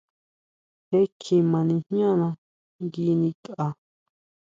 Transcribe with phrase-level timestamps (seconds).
[0.87, 2.27] Jee kjima nijñana
[2.83, 3.65] ngui nikʼa.